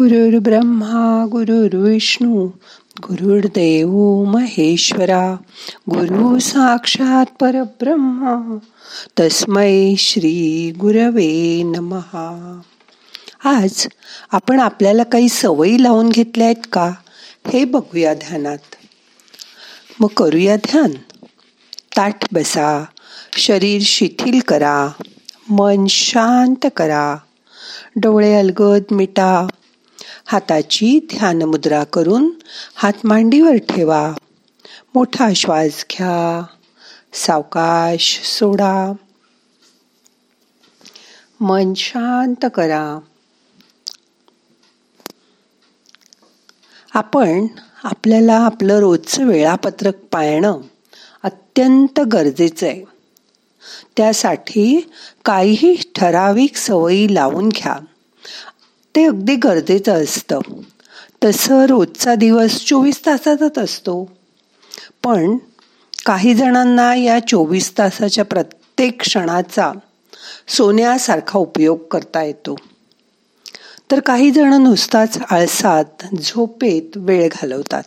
[0.00, 2.46] गुरुर् ब्रह्मा गुरुर्विष्णू
[3.02, 5.36] गुरुर्देव महेश्वरा
[5.90, 8.58] गुरु साक्षात परब्रह्मा
[9.20, 12.60] तस्मै श्री गुरवे नमहा
[13.44, 13.86] आज
[14.32, 16.92] आपण आपल्याला काही सवयी लावून घेतल्या आहेत का?
[17.52, 18.58] हे बघूया ध्यानात.
[20.00, 20.90] मग करूया ध्यान.
[21.96, 22.84] ताठ बसा
[23.36, 24.88] शरीर शिथिल करा
[25.50, 27.16] मन शांत करा
[27.96, 29.46] डोळे अलगद मिटा
[30.32, 32.30] हाताची ध्यान मुद्रा करून
[32.74, 34.12] हात मांडीवर ठेवा.
[34.94, 36.44] मोठा श्वास घ्या.
[37.12, 38.92] सावकाश सोडा.
[41.40, 42.98] मन शांत करा.
[46.94, 47.46] आपण
[47.84, 50.60] आपल्याला आपलं रोजचं वेळापत्रक पाळणं
[51.22, 52.84] अत्यंत गरजेचं आहे.
[53.96, 54.90] त्यासाठी
[55.24, 57.76] काहीही ठराविक सवयी लावून घ्या.
[58.96, 60.40] ते अगदी गरजेचं असतं.
[61.24, 64.12] तसं रोजचा दिवस चोवीस तासाचाच असतो.
[65.04, 65.36] पण
[66.06, 69.72] काही जणांना या चोवीस तासाच्या प्रत्येक क्षणाचा
[70.48, 72.56] सोन्यासारखा उपयोग करता येतो.
[73.90, 77.82] तर काही जण नुसताच आळसात झोपेत वेळ घालवतात.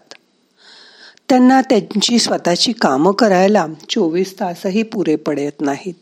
[1.30, 5.94] त्यांना त्यांची स्वतःची कामं करायला चोवीस तासही पुरे पडत नाहीत.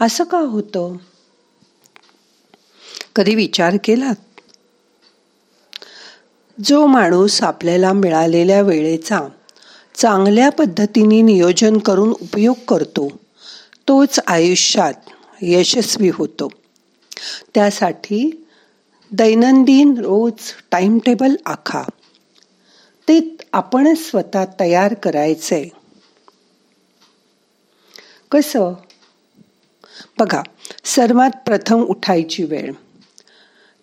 [0.00, 0.96] असं का होतं?
[3.16, 4.14] कधी विचार केलात
[6.64, 9.20] जो माणूस आपल्याला मिळालेल्या वेळेचा
[9.94, 13.08] चांगल्या पद्धतीने नियोजन करून उपयोग करतो
[13.88, 14.94] तोच आयुष्यात
[15.42, 16.52] यशस्वी होतो.
[17.54, 18.46] त्यासाठी
[19.12, 20.32] दैनंदिन रोज
[20.70, 21.82] टाईमटेबल आखा.
[23.08, 25.68] ते आपणच स्वतः तयार करायचंय
[28.30, 28.72] कसं?
[30.18, 30.42] बघा
[30.84, 32.72] सर्वात प्रथम उठायची वेळ.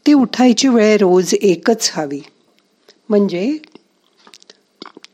[0.08, 2.22] ती उठायची वेळ रोज एकच हवी.
[3.10, 3.58] म्हणजे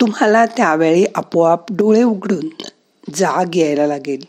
[0.02, 2.50] तुम्हाला त्यावेळी आपोआप डोळे उघडून
[3.16, 4.26] जाग यायला लागेल.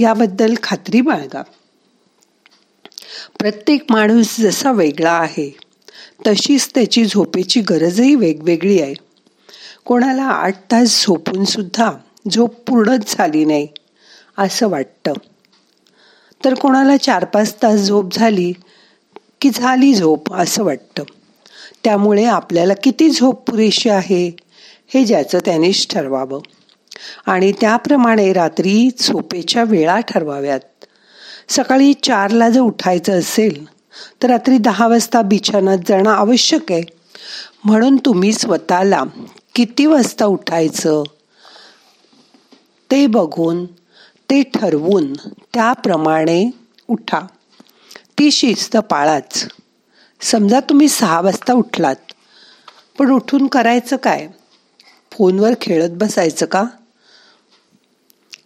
[0.00, 1.42] याबद्दल खात्री बाळगा.
[3.38, 5.56] प्रत्येक माणूस जसा वेगळा आहे
[6.26, 8.94] तशीच त्याची झोपेची गरजही वेगवेगळी आहे.
[9.84, 11.92] कोणाला आठ तास झोपून सुद्धा
[12.30, 13.68] झोप पूर्णच झाली नाही
[14.38, 15.12] असं वाटतं.
[16.44, 18.52] तर कोणाला चार पाच तास झोप झाली
[19.40, 21.04] की झाली झोप असं वाटतं.
[21.84, 24.36] त्यामुळे आपल्याला किती झोप पुरेशी आहे
[24.94, 26.40] हे ज्याचं त्यानेच ठरवावं.
[27.26, 30.60] आणि त्याप्रमाणे रात्री झोपेच्या वेळा ठरवाव्यात.
[31.48, 33.64] सकाळी चारला जर उठायचं असेल
[34.22, 36.82] तर रात्री दहा वाजता बिछानात जाणं आवश्यक आहे.
[37.64, 39.02] म्हणून तुम्ही स्वतःला
[39.54, 41.02] किती वाजता उठायचं
[42.90, 43.64] ते बघून
[44.30, 45.12] ते ठरवून
[45.54, 46.50] त्याप्रमाणे
[46.88, 47.18] उठा.
[48.20, 49.48] ती शिस्त पाळाच.
[50.20, 51.96] समजा तुम्ही सहा वाजता उठलात.
[52.98, 54.28] पण उठून करायचं काय?
[55.12, 56.64] फोनवर खेळत बसायचं का?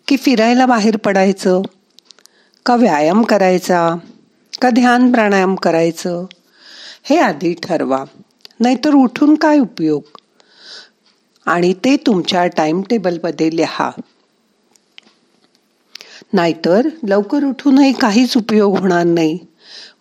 [0.09, 1.63] की फिरायला बाहेर पडायचं?
[2.67, 3.95] का व्यायाम करायचा?
[4.63, 6.27] का ध्यान प्राणायाम करायचं?
[7.03, 8.05] हे आधी ठरवा.
[8.61, 10.03] नाहीतर उठून काय उपयोग?
[11.47, 13.91] आणि ते तुमच्या टाइम टेबलमध्ये लिहा.
[16.33, 19.39] नाहीतर लवकर उठूनही काहीच उपयोग होणार नाही.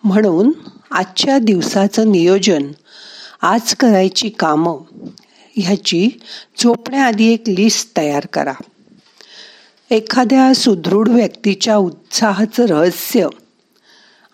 [0.03, 0.51] म्हणून
[0.91, 2.71] आजच्या दिवसाचं नियोजन
[3.41, 4.77] आज करायची कामं
[5.55, 6.09] ह्याची
[6.63, 8.53] झोपण्याआधी एक लिस्ट तयार करा.
[9.91, 13.27] एखाद्या सुदृढ व्यक्तीच्या उत्साहाचं रहस्य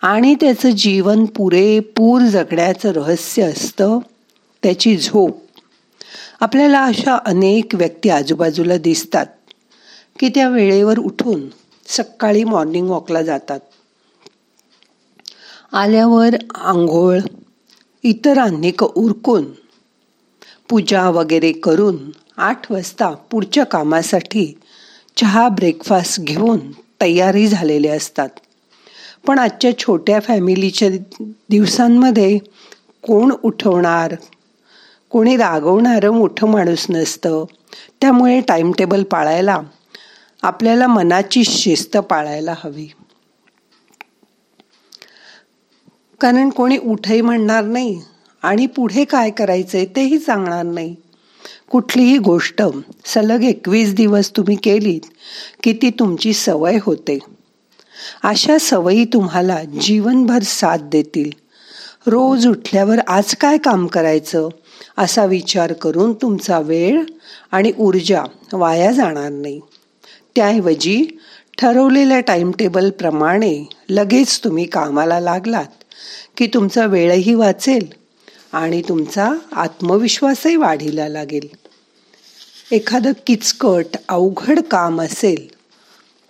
[0.02, 3.98] आणि त्याचं जीवन पुरेपूर जगण्याचं रहस्य असतं
[4.62, 5.38] त्याची झोप.
[6.40, 9.26] आपल्याला अशा अनेक व्यक्ती आजूबाजूला दिसतात
[10.18, 11.48] की त्या वेळेवर उठून
[11.86, 13.60] सकाळी मॉर्निंग वॉकला जातात.
[15.72, 17.18] आल्यावर आंघोळ
[18.04, 19.44] इतर अनेक उरकून
[20.68, 21.96] पूजा वगैरे करून
[22.36, 24.54] आठ वाजता पुढच्या कामासाठी
[25.16, 26.58] चहा ब्रेकफास्ट घेऊन
[27.02, 28.28] तयारी झालेले असतात.
[29.26, 30.88] पण आजच्या छोट्या फॅमिलीच्या
[31.50, 32.38] दिवसांमध्ये
[33.02, 34.14] कोण उठवणार
[35.10, 37.44] कोणी रागवणारं मोठं माणूस नसतं.
[38.00, 39.60] त्यामुळे टाईमटेबल पाळायला
[40.42, 42.88] आपल्याला मनाची शिस्त पाळायला हवी.
[46.20, 48.00] कारण कोणी उठही म्हणणार नाही
[48.42, 50.94] आणि पुढे काय करायचंय तेही सांगणार नाही.
[51.70, 52.62] कुठलीही गोष्ट
[53.04, 55.00] सलग एकवीस दिवस तुम्ही केलीत
[55.62, 57.18] की ती तुमची सवय होते.
[58.22, 61.30] अशा सवयी तुम्हाला जीवनभर साथ देतील.
[62.06, 64.48] रोज उठल्यावर आज काय काम करायचं
[64.98, 67.02] असा विचार करून तुमचा वेळ
[67.52, 69.60] आणि ऊर्जा वाया जाणार नाही.
[70.36, 71.18] त्याऐवजी
[71.58, 75.79] ठरवलेल्या टाईमटेबलप्रमाणे लगेच तुम्ही कामाला लागलात.
[76.40, 77.92] की तुमचा वेळही वाचेल
[78.52, 81.48] आणि तुमचा आत्मविश्वासही वाढीला लागेल.
[82.72, 85.48] एखादं किचकट अवघड काम असेल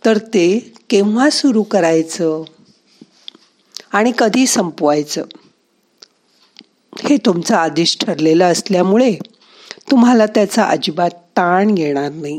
[0.04, 2.42] तर ते केव्हा सुरू करायचं?
[3.92, 5.24] आणि कधी संपवायचं?
[7.02, 9.14] हे तुमचं आधीच ठरलेलं असल्यामुळे
[9.90, 12.38] तुम्हाला त्याचा अजिबात ताण येणार नाही.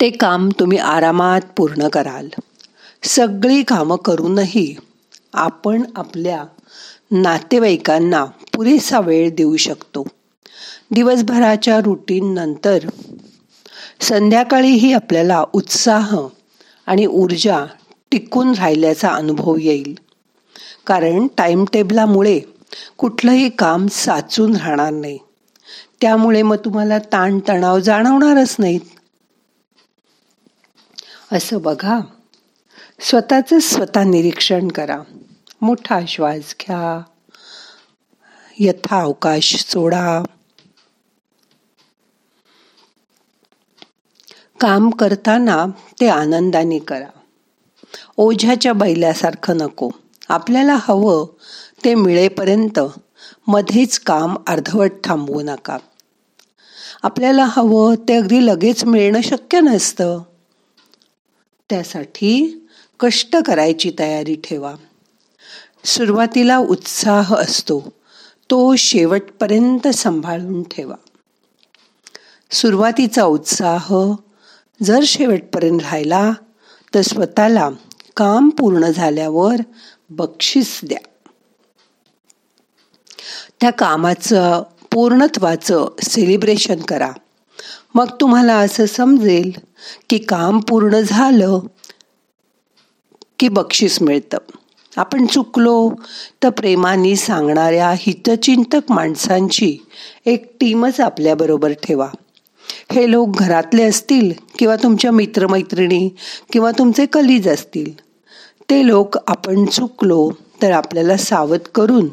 [0.00, 2.28] ते काम तुम्ही आरामात पूर्ण कराल.
[3.02, 4.76] सगळी कामं करूनही
[5.36, 6.44] आपण आपल्या
[7.10, 10.06] नातेवाईकांना पुरेसा वेळ देऊ शकतो.
[10.90, 12.78] दिवसभराच्या रुटीन नंतर
[14.00, 16.20] संध्याकाळीही आपल्याला उत्साह
[16.86, 17.64] आणि ऊर्जा
[18.10, 19.98] टिकून राहिल्याचा अनुभव येईल.
[20.86, 22.40] कारण टाइम टेबलामुळे
[22.98, 25.18] कुठलंही काम साचून राहणार नाही.
[26.00, 28.80] त्यामुळे मग तुम्हाला ताणतणाव जाणवणारच नाहीत.
[31.32, 32.00] असं बघा.
[33.00, 34.98] स्वतःच स्वतः निरीक्षण करा.
[35.60, 37.02] मोठा श्वास घ्या.
[38.58, 40.22] यथा अवकाश सोडा.
[44.60, 45.66] काम करताना
[46.00, 47.06] ते आनंदाने करा.
[48.16, 49.90] ओझ्याच्या बैल्यासारखं नको.
[50.28, 51.26] आपल्याला हवं
[51.84, 52.78] ते मिळेपर्यंत
[53.46, 55.78] मध्येच काम अर्धवट थांबवू नका.
[57.02, 60.22] आपल्याला हवं ते अगदी लगेच मिळणं शक्य नसतं.
[61.70, 62.62] त्यासाठी
[63.00, 64.74] कष्ट करायची तयारी ठेवा.
[65.86, 67.92] सुरुवातीला उत्साह असतो.
[68.50, 70.94] तो शेवटपर्यंत सांभाळून ठेवा.
[72.50, 73.94] सुरुवातीचा उत्साह
[74.82, 76.32] जर शेवटपर्यंत राहिला
[76.94, 77.70] तर स्वतःला
[78.16, 79.54] काम पूर्ण झाल्यावर
[80.10, 81.08] बक्षीस द्या.
[83.60, 84.62] त्या कामाचं
[84.92, 87.12] पूर्णत्वाचं सेलिब्रेशन करा.
[87.94, 89.50] मग तुम्हाला असं समजेल
[90.10, 91.58] की काम पूर्ण झालं
[93.38, 94.38] की बक्षीस मिळतं.
[94.96, 95.90] आपण चुकलो
[96.42, 99.76] तर प्रेमाने सांगणाऱ्या हितचिंतक माणसांची
[100.26, 102.08] एक टीमच आपल्याबरोबर ठेवा.
[102.92, 106.08] हे लोक घरातले असतील किंवा तुमच्या मित्रमैत्रिणी
[106.52, 108.00] किंवा तुमचे कलीज असतील
[108.70, 110.30] ते लोक आपण चुकलो
[110.62, 112.08] तर आपल्याला सावध करून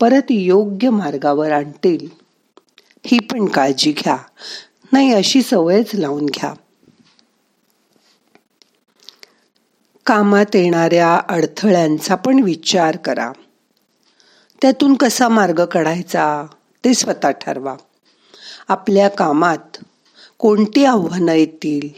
[0.00, 2.06] परत योग्य मार्गावर आणतील.
[3.06, 4.16] ही पण काळजी घ्या.
[4.92, 6.54] नाही अशी सवयच लावून घ्या.
[10.06, 13.32] कामात येणाऱ्या अडथळ्यांचा पण विचार करा.
[14.62, 16.46] त्यातून कसा मार्ग काढायचा
[16.84, 17.76] ते स्वतः ठरवा.
[18.68, 19.84] आपल्या कामात
[20.38, 21.88] कोणती आव्हानं येतील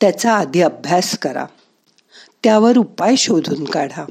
[0.00, 1.46] त्याचा आधी अभ्यास करा.
[2.44, 4.04] त्यावर उपाय शोधून काढा.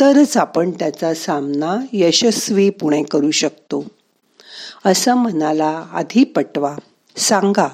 [0.00, 3.84] तरच आपण त्याचा सामना यशस्वीपणे करू शकतो.
[4.84, 6.76] असं मनाला आधी पटवा.
[7.16, 7.68] सांगा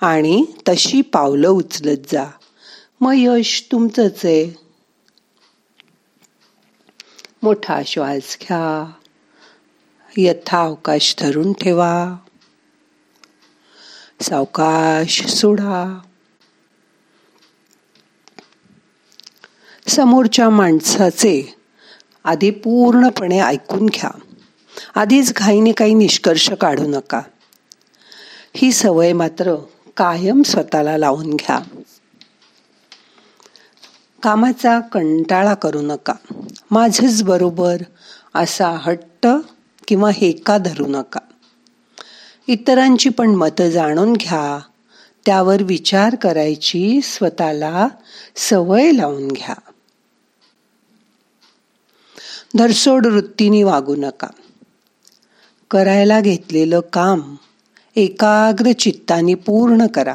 [0.00, 2.24] आणि तशी पावलं उचलत जा.
[3.00, 4.58] मग यश तुमचंच आहे.
[7.42, 8.92] मोठा श्वास घ्या.
[10.16, 12.16] यथा अवकाश धरून ठेवा.
[14.22, 16.00] सावकाश सोडा.
[19.88, 21.54] समोरच्या माणसाचे
[22.24, 24.10] आधी पूर्णपणे ऐकून घ्या.
[24.94, 27.22] आधीच घाईने काही निष्कर्ष काढू नका.
[28.54, 29.54] ही सवय मात्र
[29.96, 31.60] कायम स्वतःला लावून घ्या.
[34.22, 36.12] कामाचा कंटाळा करू नका.
[36.70, 37.82] माझंच बरोबर
[38.34, 39.26] असा हट्ट
[39.88, 41.20] किंवा हेका धरू नका.
[42.46, 44.60] इतरांची पण मतं जाणून घ्या.
[45.26, 47.88] त्यावर विचार करायची स्वतःला
[48.36, 49.54] सवय लावून घ्या.
[52.58, 54.26] धरसोड वृत्तीने वागू नका.
[55.70, 57.36] करायला घेतलेलं काम
[57.96, 60.14] एकाग्र चित्ताने पूर्ण करा.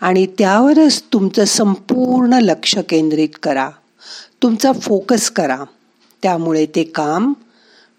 [0.00, 3.70] आणि त्यावरच तुमचं संपूर्ण लक्ष केंद्रित करा.
[4.42, 5.64] तुमचा फोकस करा.
[6.22, 7.32] त्यामुळे ते काम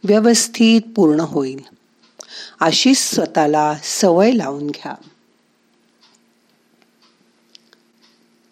[0.03, 1.60] व्यवस्थित पूर्ण होईल.
[2.60, 4.96] अशीच स्वतःला सवय लावून घ्या.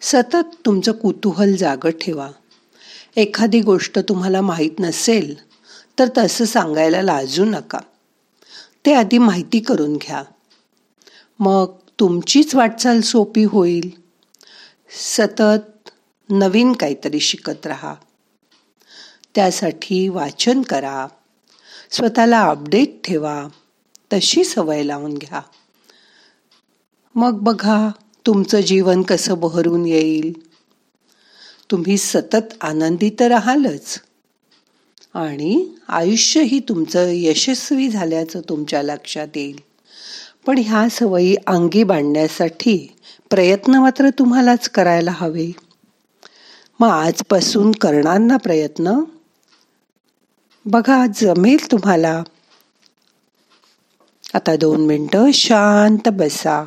[0.00, 2.30] सतत तुमचं कुतूहल जागं ठेवा.
[3.16, 5.34] एखादी गोष्ट तुम्हाला माहीत नसेल
[5.98, 7.78] तर तसं सांगायला लाजू नका.
[8.86, 10.22] ते आधी माहिती करून घ्या.
[11.38, 11.66] मग
[12.00, 13.90] तुमचीच वाटचाल सोपी होईल.
[14.90, 15.90] सतत
[16.30, 17.94] नवीन काहीतरी शिकत राहा.
[19.34, 21.06] त्यासाठी वाचन करा.
[21.90, 23.48] स्वतःला अपडेट ठेवा.
[24.12, 25.40] तशी सवय लावून घ्या.
[27.14, 27.88] मग बघा
[28.26, 30.32] तुमचं जीवन कसं बहरून येईल.
[31.70, 34.00] तुम्ही सतत आनंदी तर राहालच.
[35.14, 39.69] आणि आयुष्यही तुमचं यशस्वी झाल्याचं तुमच्या लक्षात येईल.
[40.46, 42.96] पण ह्या सवयी अंगी बांधण्यासाठी
[43.30, 45.52] प्रयत्न मात्र तुम्हालाच करायला हवे.
[46.80, 49.00] मग आजपासून करणार ना प्रयत्न?
[50.66, 52.22] बघा जमेल तुम्हाला.
[54.34, 56.66] आता दोन मिनटं शांत बसा.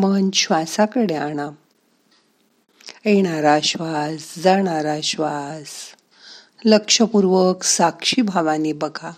[0.00, 1.50] मन श्वासाकडे आणा.
[3.04, 5.70] येणारा श्वास जाणारा श्वास.
[6.64, 9.12] लक्षपूर्वक साक्षी भावाने बघा.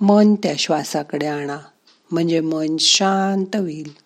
[0.00, 1.58] मन त्या श्वासाकडे आणा.
[2.10, 4.05] म्हणजे मन शांत होईल.